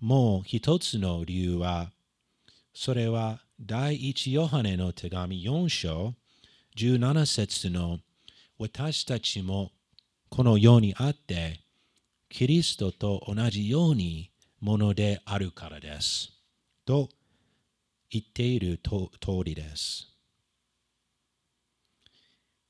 [0.00, 1.92] もう一つの理由は、
[2.74, 6.14] それは第一ヨハネの手紙4章
[6.76, 8.00] 17節の
[8.58, 9.70] 私たちも
[10.30, 11.60] この世にあって、
[12.28, 16.32] キリストと同じようにものであるからです。
[16.84, 17.08] と
[18.10, 20.08] 言っていると通りです。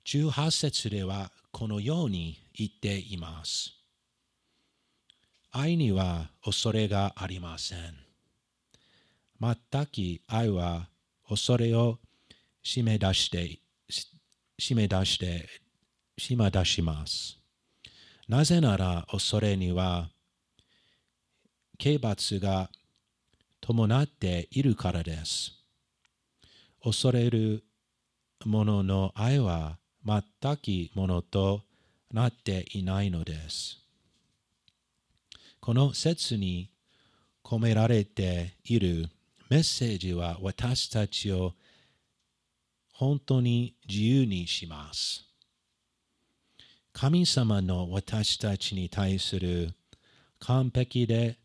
[0.05, 3.75] 18節ではこのように言っています。
[5.51, 8.09] 愛には恐れがありません。
[9.41, 10.89] 全き愛は
[11.29, 11.99] 恐れを
[12.65, 13.61] 締め出して、
[14.61, 15.49] 締め出して、
[16.19, 17.39] 締め出します。
[18.29, 20.11] なぜなら恐れには
[21.79, 22.69] 刑罰が
[23.61, 25.53] 伴っているからです。
[26.83, 27.65] 恐れる
[28.45, 29.79] 者の愛は
[30.09, 31.61] 全きものと
[32.13, 33.79] なっていないのです。
[35.61, 36.71] この説に
[37.45, 39.11] 込められている
[39.51, 41.53] メッセージは私たちを
[42.93, 45.25] 本当に自由にします。
[46.95, 49.75] 神様の私たちに対する
[50.41, 51.39] 完璧で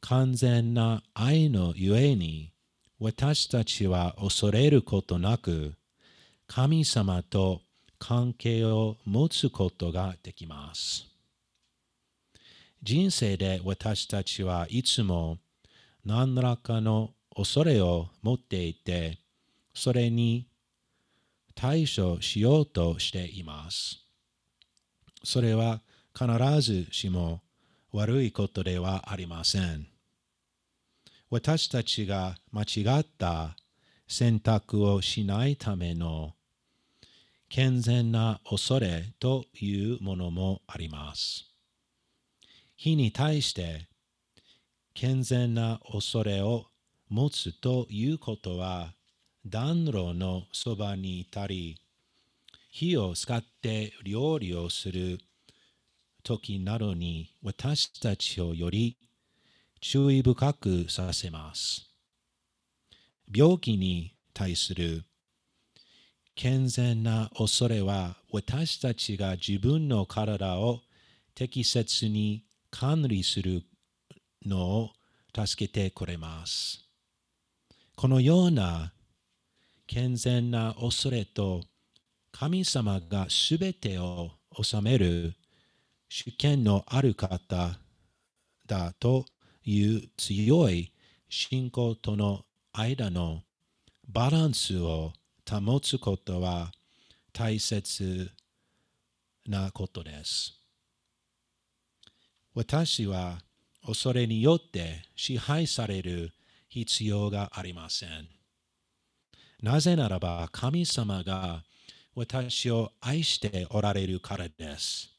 [0.00, 2.52] 完全な愛のゆえに
[2.98, 5.74] 私たちは恐れることなく
[6.46, 7.62] 神様と
[8.06, 11.06] 関係を持つことができます。
[12.82, 15.38] 人生で私たちはいつも
[16.04, 19.20] 何らかの恐れを持っていて、
[19.72, 20.46] それに
[21.54, 24.04] 対処しようとしています。
[25.24, 25.80] それは
[26.14, 26.28] 必
[26.60, 27.40] ずしも
[27.90, 29.86] 悪いことではありません。
[31.30, 33.56] 私たちが間違った
[34.06, 36.34] 選択をしないための
[37.48, 41.44] 健全な恐れというものもあります。
[42.76, 43.88] 火に対して
[44.94, 46.66] 健全な恐れを
[47.08, 48.92] 持つということは
[49.46, 51.76] 暖炉のそばにいたり
[52.70, 55.18] 火を使って料理をする
[56.24, 58.96] 時などに私たちをより
[59.80, 61.90] 注意深くさせます。
[63.32, 65.04] 病気に対する
[66.36, 70.80] 健全な恐れは私たちが自分の体を
[71.34, 73.62] 適切に管理する
[74.44, 74.90] のを
[75.34, 76.84] 助けてくれます。
[77.96, 78.92] このような
[79.86, 81.60] 健全な恐れと
[82.32, 85.34] 神様がすべてを治める
[86.08, 87.78] 主権のある方
[88.66, 89.24] だと
[89.64, 90.92] いう強い
[91.28, 93.42] 信仰との間の
[94.08, 95.12] バランスを
[95.50, 96.72] 保つことは
[97.32, 98.30] 大切
[99.46, 100.58] なことです。
[102.54, 103.38] 私は
[103.86, 106.32] 恐れによって支配される
[106.68, 108.28] 必要がありません。
[109.62, 111.62] なぜならば神様が
[112.14, 115.10] 私を愛しておられるからです。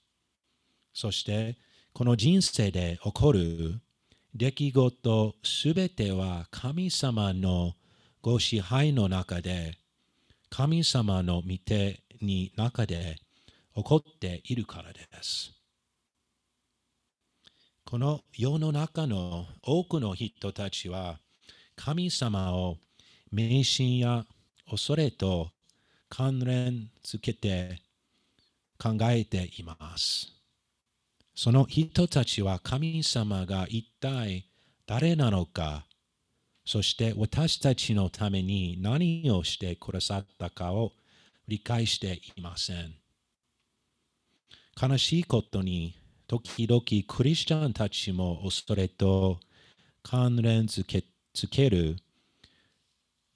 [0.94, 1.58] そして
[1.94, 3.80] この人生で起こる
[4.34, 7.74] 出来事すべては神様の
[8.22, 9.78] ご支配の中で
[10.58, 13.18] 神様の御手に中で
[13.76, 15.52] 起こっているからです。
[17.84, 21.20] この世の中の多くの人たちは
[21.76, 22.78] 神様を
[23.34, 24.24] 迷信や
[24.70, 25.50] 恐れと
[26.08, 27.82] 関連づけて
[28.82, 30.32] 考えています。
[31.36, 34.46] その人たちは神様が一体
[34.88, 35.86] 誰なのか、
[36.66, 40.94] そして私たちのために何をしてくださったかを
[41.48, 42.96] 理解していません。
[44.82, 45.96] 悲しいことに、
[46.28, 49.40] 時々クリスチャンたちも恐れと
[50.02, 51.04] 関連づけ
[51.34, 51.98] つける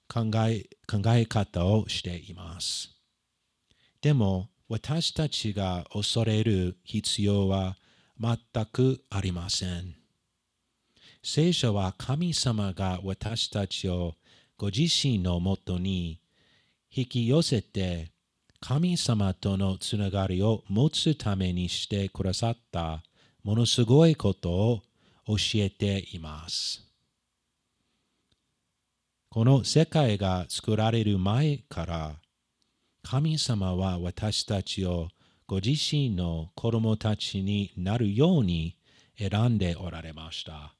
[0.08, 2.90] 考え考え方をしています。
[4.02, 7.76] でも私たちが恐れる必要は
[8.20, 9.99] 全くありません。
[11.22, 14.14] 聖書は神様が私たちを
[14.56, 16.18] ご自身のもとに
[16.90, 18.10] 引き寄せて
[18.60, 23.02] 神様とのつながりを持つためにしてくださった
[23.42, 24.82] ものすごいことを
[25.26, 26.86] 教えています。
[29.28, 32.16] この世界が作られる前から
[33.02, 35.08] 神様は私たちを
[35.46, 38.76] ご自身の子供たちになるように
[39.16, 40.79] 選んでおられました。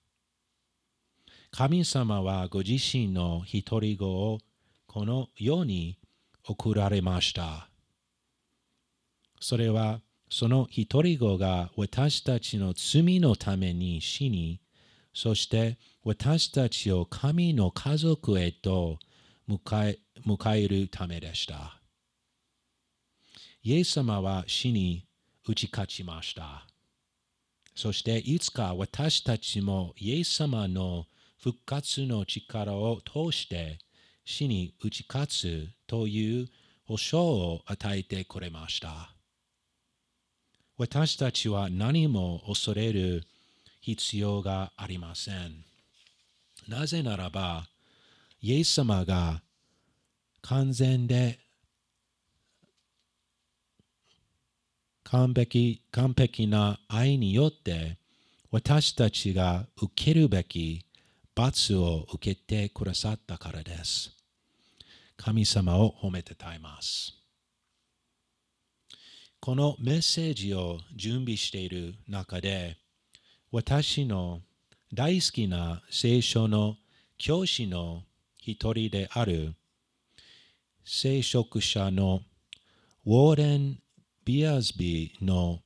[1.53, 4.39] 神様はご自身の一人子を
[4.87, 5.99] この世に
[6.45, 7.69] 送られました。
[9.41, 14.61] それはその一人子が私たちの罪のために死に、
[15.13, 18.99] そして私たちを神の家族へと
[19.49, 21.81] 迎え迎えるためでした。
[23.63, 25.05] イエス様は死に
[25.47, 26.67] 打ち勝ちました。
[27.75, 31.07] そしていつか私たちもイエス様の
[31.43, 33.79] 復活の力を通して
[34.25, 36.49] 死に打ち勝つという
[36.85, 39.15] 保証を与えてくれました。
[40.77, 43.25] 私たちは何も恐れる
[43.81, 45.65] 必要がありません。
[46.69, 47.67] なぜならば、
[48.43, 49.43] イエス様が
[50.43, 51.39] 完全で
[55.05, 57.99] 完璧完璧な愛によって
[58.51, 60.85] 私たちが受けるべき
[61.41, 64.11] 罰を受けてくださったからです。
[65.17, 67.15] 神様を褒めてたいます。
[69.41, 72.77] このメッセージを準備している中で、
[73.51, 74.43] 私の
[74.93, 76.77] 大好きな聖書の
[77.17, 78.03] 教師の
[78.37, 79.55] 一人である
[80.85, 82.21] 聖職者の
[83.07, 83.79] ウォーレン・
[84.27, 85.61] ビアズビーの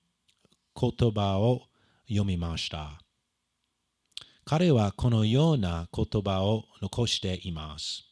[0.80, 1.62] 言葉を
[2.06, 3.03] 読みました。
[4.44, 8.04] 彼はこのような言葉を残しています。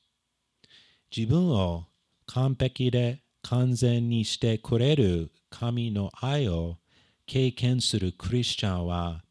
[1.15, 1.85] 自分を
[2.27, 6.79] 完璧で完全にしてくれる神の愛を
[7.27, 9.23] 経験するクリスチャンは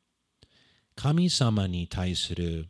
[0.95, 2.69] 神様に対する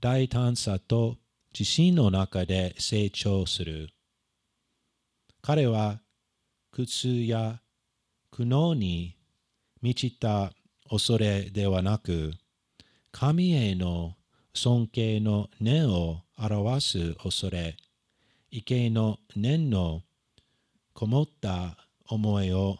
[0.00, 1.16] 大胆さと
[1.52, 3.90] 自信の中で成長する。
[5.42, 6.00] 彼は
[6.70, 7.60] 苦痛や
[8.30, 9.18] 苦悩に
[9.82, 10.52] 満ちた
[10.88, 12.32] 恐れではなく、
[13.16, 14.16] 神への
[14.54, 17.76] 尊敬の念を表す恐れ、
[18.50, 20.02] 畏敬の念の
[20.94, 21.76] こもった
[22.08, 22.76] 思いを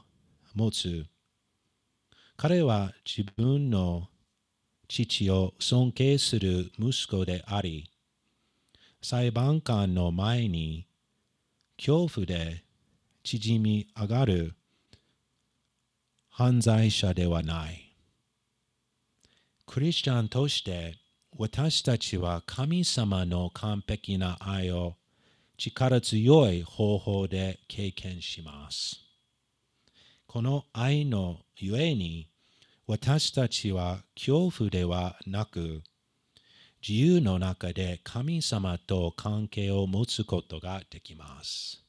[0.57, 1.07] 持つ。
[2.37, 4.09] 彼は自分の
[4.89, 7.89] 父を尊敬する息子であり、
[9.03, 10.89] 裁判官の前に
[11.76, 12.64] 恐怖で
[13.22, 14.55] 縮み上がる
[16.28, 17.84] 犯罪者ではない。
[19.75, 20.95] クリスチャンとして
[21.37, 24.95] 私たちは神様の完璧な愛を
[25.59, 29.01] 力強い方法で経験します。
[30.29, 32.29] この愛のゆえに
[32.87, 35.83] 私たちは恐怖ではなく
[36.81, 41.83] 自由の中で神様と関係を持つことができます。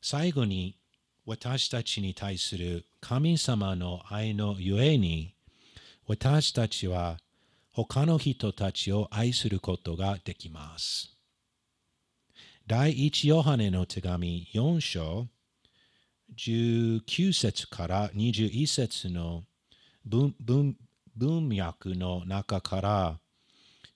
[0.00, 0.78] 最後に
[1.26, 5.34] 私たちに対する神様の愛のゆえに
[6.12, 7.16] 私たちは
[7.70, 11.16] 他の人たちを愛することができます。
[12.66, 15.26] 第一ヨハネの手紙4章
[16.36, 19.44] 19節から21節の
[20.04, 20.76] 文文
[21.16, 23.18] 文脈の中から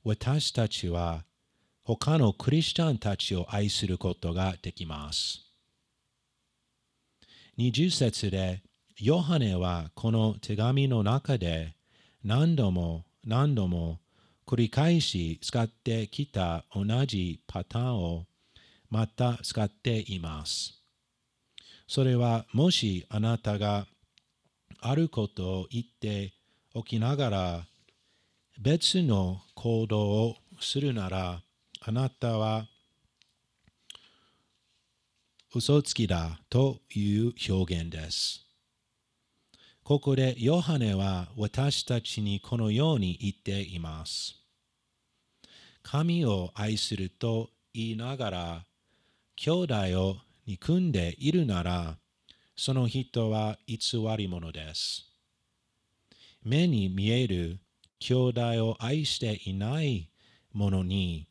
[0.03, 1.23] 私たちは
[1.85, 5.43] 他のクリスチャンたちを愛することができます。
[7.59, 8.63] 20節で
[8.99, 11.77] ヨハネはこの手紙の中で
[12.27, 14.01] 何度も何度も
[14.49, 18.25] 繰り返し使ってきた同じパターンを
[18.91, 20.83] また使っています。
[21.87, 23.87] それはもしあなたが
[24.81, 26.33] あることを言って
[26.75, 27.67] おきながら
[28.61, 31.43] 別の行動をするなら
[31.81, 32.67] あなたは
[35.55, 38.46] 嘘つきだという表現です。
[39.87, 44.35] ここでヨハネは私たちにこのように言っています。
[45.85, 48.65] 神を愛すると言いながら
[49.37, 51.99] 兄弟を憎んでいるなら、
[52.57, 53.79] その人は偽
[54.19, 55.05] り者です。
[56.43, 57.61] 目に見える
[58.01, 60.09] 兄弟を愛していない
[60.53, 61.29] 者に、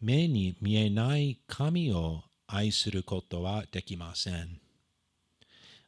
[0.00, 4.61] 目に見えない神を愛することはできません。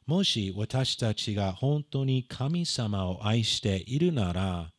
[0.05, 4.71] もし私たちが本当に神様を愛しているなら、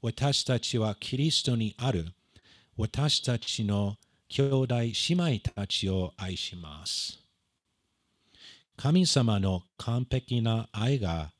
[0.00, 2.06] 私たちはキリストにある
[2.76, 3.96] 私たちの
[4.28, 7.18] 兄弟姉妹たちを愛します。
[8.76, 11.32] 神様の完璧な愛が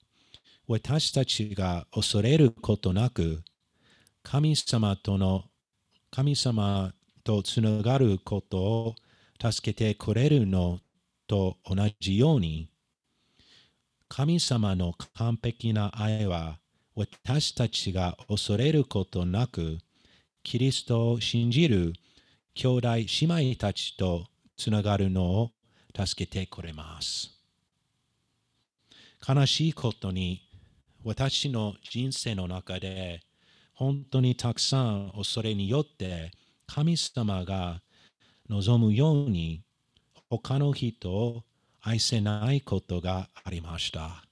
[0.66, 3.42] 私たちが恐れることなく
[4.22, 5.44] 神様との
[6.10, 6.92] 神様
[7.24, 8.94] とつながることを
[9.40, 10.80] 助けてくれるの
[11.26, 12.71] と同じように
[14.14, 16.58] 神様の完璧な愛は
[16.94, 19.78] 私たちが恐れることなく
[20.42, 21.94] キリストを信じる
[22.52, 23.06] 兄弟姉
[23.46, 24.26] 妹たちと
[24.58, 25.50] つながるのを
[25.96, 27.30] 助けてくれます。
[29.26, 30.42] 悲しいことに
[31.02, 33.22] 私の人生の中で
[33.72, 36.32] 本当にたくさん恐れによって
[36.66, 37.80] 神様が
[38.50, 39.62] 望むように
[40.28, 41.44] 他の人を
[41.84, 44.24] 愛せないことがありました。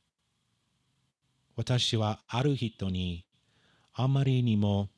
[1.57, 3.25] 私はある人に
[3.93, 4.89] あまりにも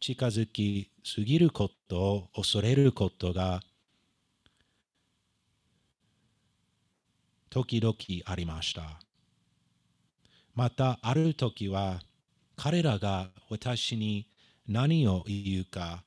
[0.00, 3.60] 近づきすぎることを恐れることが
[7.48, 7.94] 時々
[8.26, 9.00] ありました。
[10.56, 12.00] またある時は
[12.56, 14.26] 彼らが私に
[14.66, 16.02] 何を言うか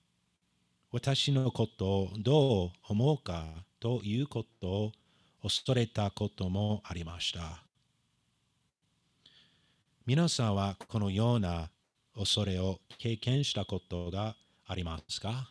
[0.92, 3.46] 私のことをどう思うか
[3.80, 4.92] ということを
[5.44, 7.64] 恐れたこともありました。
[10.06, 11.70] 皆さんはこのような
[12.16, 14.36] 恐れを経験したことが
[14.68, 15.50] ありますか？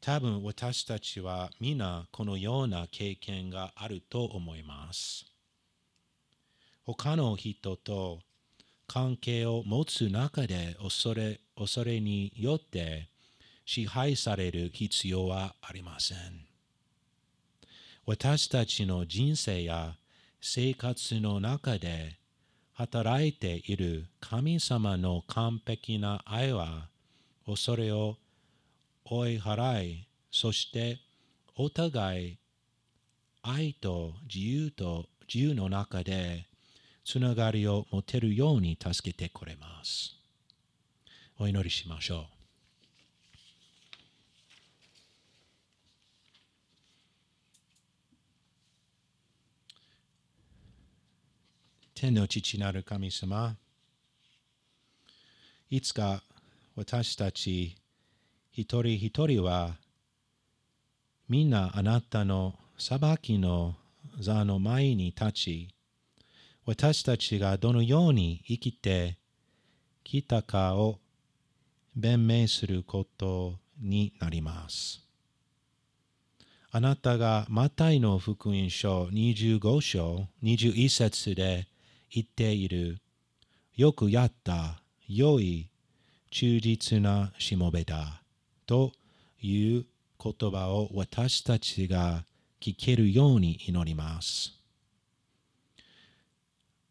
[0.00, 5.26] 多分私たちは皆このような経験があると思います。
[6.84, 8.20] 他の人と
[8.86, 13.08] 関係を持つ中で恐れ恐れによって
[13.64, 16.49] 支配される必要はありません。
[18.06, 19.94] 私たちの人生や
[20.40, 22.18] 生活の中で
[22.72, 26.88] 働いている神様の完璧な愛は
[27.46, 28.16] 恐れを
[29.04, 30.98] 追い払い、そして
[31.56, 32.38] お互い
[33.42, 36.46] 愛と自由と自由の中で
[37.04, 40.16] つながりを持てるように助けてくれます。
[41.38, 42.39] お祈りしましょう。
[52.00, 53.56] 天の父なる神様、
[55.68, 56.22] いつか
[56.74, 57.76] 私たち
[58.52, 59.76] 一人一人は
[61.28, 63.74] みんなあなたの裁きの
[64.18, 65.68] 座の前に立ち、
[66.64, 69.18] 私たちがどのように生きて
[70.02, 71.00] きたかを
[71.94, 75.02] 弁明することになります。
[76.70, 81.66] あなたがマタイの福音書25章21節で
[82.12, 82.98] 言っている
[83.76, 85.70] よくやった良い
[86.30, 88.22] 忠実なしもべだ
[88.66, 88.92] と
[89.40, 89.86] いう
[90.22, 92.24] 言葉を私たちが
[92.60, 94.52] 聞けるように祈ります。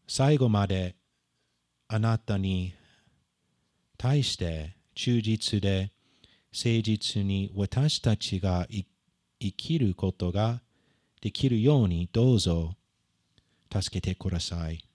[0.07, 0.95] 最後まで
[1.87, 2.73] あなたに
[3.97, 5.91] 対して忠実で
[6.51, 8.85] 誠実に私たちが生
[9.39, 10.61] 生きることが
[11.21, 12.73] できるようにどうぞ
[13.71, 14.88] 助けてください。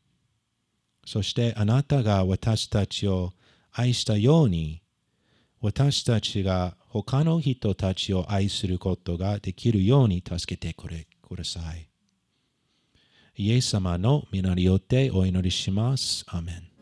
[1.07, 3.33] そしてあなたが私たちを
[3.73, 4.83] 愛したように
[5.61, 11.89] 私たちが他の人たちを愛することができるように助けてくれください。
[13.37, 16.25] イエス様の皆によってお祈りします。
[16.29, 16.74] アメン。